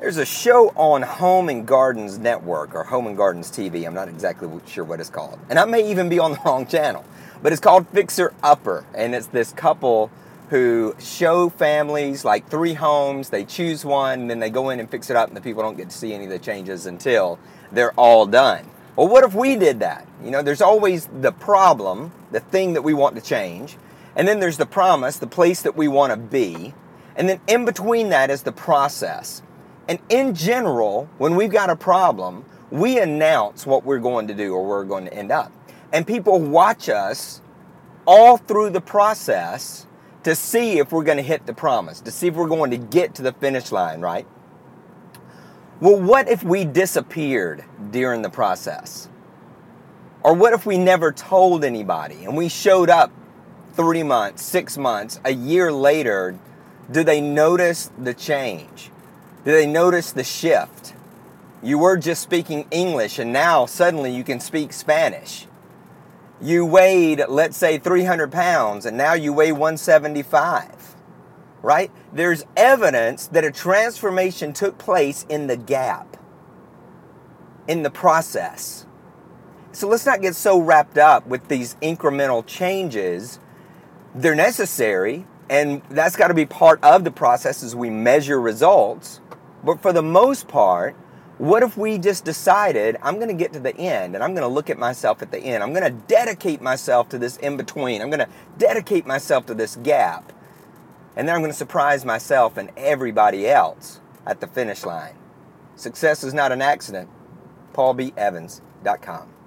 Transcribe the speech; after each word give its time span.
There's 0.00 0.16
a 0.16 0.24
show 0.24 0.68
on 0.76 1.02
Home 1.02 1.48
and 1.48 1.66
Gardens 1.66 2.18
Network 2.18 2.72
or 2.72 2.84
Home 2.84 3.08
and 3.08 3.16
Gardens 3.16 3.50
TV. 3.50 3.84
I'm 3.84 3.94
not 3.94 4.08
exactly 4.08 4.48
sure 4.64 4.84
what 4.84 5.00
it's 5.00 5.10
called. 5.10 5.40
And 5.50 5.58
I 5.58 5.64
may 5.64 5.90
even 5.90 6.08
be 6.08 6.20
on 6.20 6.32
the 6.32 6.38
wrong 6.46 6.68
channel. 6.68 7.04
But 7.42 7.50
it's 7.50 7.60
called 7.60 7.88
Fixer 7.88 8.32
Upper. 8.40 8.84
And 8.94 9.12
it's 9.12 9.26
this 9.26 9.50
couple 9.50 10.12
who 10.50 10.94
show 11.00 11.48
families 11.48 12.24
like 12.24 12.48
three 12.48 12.74
homes. 12.74 13.30
They 13.30 13.44
choose 13.44 13.84
one, 13.84 14.28
then 14.28 14.38
they 14.38 14.50
go 14.50 14.70
in 14.70 14.78
and 14.78 14.88
fix 14.88 15.10
it 15.10 15.16
up, 15.16 15.26
and 15.26 15.36
the 15.36 15.40
people 15.40 15.64
don't 15.64 15.76
get 15.76 15.90
to 15.90 15.96
see 15.96 16.14
any 16.14 16.24
of 16.24 16.30
the 16.30 16.38
changes 16.38 16.86
until 16.86 17.40
they're 17.72 17.92
all 17.94 18.24
done. 18.24 18.70
Well, 18.94 19.08
what 19.08 19.24
if 19.24 19.34
we 19.34 19.56
did 19.56 19.80
that? 19.80 20.06
You 20.24 20.30
know, 20.30 20.42
there's 20.42 20.62
always 20.62 21.08
the 21.20 21.32
problem, 21.32 22.12
the 22.30 22.40
thing 22.40 22.74
that 22.74 22.82
we 22.82 22.94
want 22.94 23.16
to 23.16 23.20
change, 23.20 23.76
and 24.14 24.28
then 24.28 24.38
there's 24.38 24.58
the 24.58 24.66
promise, 24.66 25.18
the 25.18 25.26
place 25.26 25.62
that 25.62 25.76
we 25.76 25.88
want 25.88 26.12
to 26.12 26.16
be, 26.16 26.72
and 27.16 27.28
then 27.28 27.40
in 27.48 27.64
between 27.64 28.10
that 28.10 28.30
is 28.30 28.44
the 28.44 28.52
process. 28.52 29.42
And 29.88 29.98
in 30.10 30.34
general, 30.34 31.08
when 31.16 31.34
we've 31.34 31.50
got 31.50 31.70
a 31.70 31.76
problem, 31.76 32.44
we 32.70 33.00
announce 33.00 33.66
what 33.66 33.84
we're 33.84 33.98
going 33.98 34.28
to 34.28 34.34
do 34.34 34.54
or 34.54 34.60
where 34.60 34.78
we're 34.78 34.84
going 34.84 35.06
to 35.06 35.14
end 35.14 35.32
up. 35.32 35.50
And 35.92 36.06
people 36.06 36.38
watch 36.38 36.90
us 36.90 37.40
all 38.06 38.36
through 38.36 38.70
the 38.70 38.80
process 38.80 39.86
to 40.24 40.34
see 40.34 40.78
if 40.78 40.92
we're 40.92 41.04
going 41.04 41.16
to 41.16 41.22
hit 41.22 41.46
the 41.46 41.54
promise, 41.54 42.00
to 42.02 42.10
see 42.10 42.26
if 42.26 42.34
we're 42.34 42.48
going 42.48 42.70
to 42.70 42.76
get 42.76 43.14
to 43.14 43.22
the 43.22 43.32
finish 43.32 43.72
line, 43.72 44.02
right? 44.02 44.26
Well, 45.80 46.00
what 46.00 46.28
if 46.28 46.42
we 46.42 46.64
disappeared 46.64 47.64
during 47.90 48.20
the 48.22 48.28
process? 48.28 49.08
Or 50.22 50.34
what 50.34 50.52
if 50.52 50.66
we 50.66 50.76
never 50.76 51.12
told 51.12 51.64
anybody 51.64 52.24
and 52.24 52.36
we 52.36 52.48
showed 52.48 52.90
up 52.90 53.10
three 53.72 54.02
months, 54.02 54.42
six 54.42 54.76
months, 54.76 55.20
a 55.24 55.32
year 55.32 55.72
later? 55.72 56.38
Do 56.90 57.04
they 57.04 57.20
notice 57.20 57.90
the 57.96 58.12
change? 58.12 58.90
Do 59.48 59.54
they 59.54 59.66
notice 59.66 60.12
the 60.12 60.24
shift? 60.24 60.92
You 61.62 61.78
were 61.78 61.96
just 61.96 62.20
speaking 62.20 62.66
English 62.70 63.18
and 63.18 63.32
now 63.32 63.64
suddenly 63.64 64.14
you 64.14 64.22
can 64.22 64.40
speak 64.40 64.74
Spanish. 64.74 65.46
You 66.38 66.66
weighed, 66.66 67.24
let's 67.30 67.56
say, 67.56 67.78
300 67.78 68.30
pounds 68.30 68.84
and 68.84 68.98
now 68.98 69.14
you 69.14 69.32
weigh 69.32 69.52
175 69.52 70.96
right? 71.62 71.90
There's 72.12 72.44
evidence 72.58 73.26
that 73.28 73.42
a 73.42 73.50
transformation 73.50 74.52
took 74.52 74.76
place 74.76 75.24
in 75.30 75.46
the 75.46 75.56
gap, 75.56 76.18
in 77.66 77.82
the 77.84 77.90
process. 77.90 78.84
So 79.72 79.88
let's 79.88 80.04
not 80.04 80.20
get 80.20 80.36
so 80.36 80.60
wrapped 80.60 80.98
up 80.98 81.26
with 81.26 81.48
these 81.48 81.74
incremental 81.76 82.44
changes. 82.46 83.40
They're 84.14 84.34
necessary, 84.34 85.26
and 85.48 85.80
that's 85.88 86.16
got 86.16 86.28
to 86.28 86.34
be 86.34 86.44
part 86.44 86.84
of 86.84 87.04
the 87.04 87.10
process 87.10 87.62
as 87.62 87.74
we 87.74 87.88
measure 87.88 88.38
results. 88.38 89.22
But 89.64 89.80
for 89.80 89.92
the 89.92 90.02
most 90.02 90.48
part, 90.48 90.94
what 91.38 91.62
if 91.62 91.76
we 91.76 91.98
just 91.98 92.24
decided 92.24 92.96
I'm 93.02 93.16
going 93.16 93.28
to 93.28 93.34
get 93.34 93.52
to 93.52 93.60
the 93.60 93.76
end 93.76 94.14
and 94.14 94.24
I'm 94.24 94.34
going 94.34 94.48
to 94.48 94.52
look 94.52 94.70
at 94.70 94.78
myself 94.78 95.22
at 95.22 95.30
the 95.30 95.38
end? 95.38 95.62
I'm 95.62 95.72
going 95.72 95.84
to 95.84 95.98
dedicate 96.06 96.60
myself 96.60 97.08
to 97.10 97.18
this 97.18 97.36
in 97.36 97.56
between. 97.56 98.02
I'm 98.02 98.10
going 98.10 98.20
to 98.20 98.28
dedicate 98.58 99.06
myself 99.06 99.46
to 99.46 99.54
this 99.54 99.76
gap. 99.76 100.32
And 101.16 101.28
then 101.28 101.34
I'm 101.34 101.40
going 101.40 101.52
to 101.52 101.56
surprise 101.56 102.04
myself 102.04 102.56
and 102.56 102.70
everybody 102.76 103.48
else 103.48 104.00
at 104.26 104.40
the 104.40 104.46
finish 104.46 104.84
line. 104.84 105.14
Success 105.76 106.24
is 106.24 106.34
not 106.34 106.50
an 106.50 106.60
accident. 106.60 107.08
PaulBEvans.com. 107.72 109.37